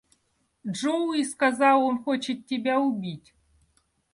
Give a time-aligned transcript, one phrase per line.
[0.67, 3.35] Джоуи сказал, он хочет тебя убить.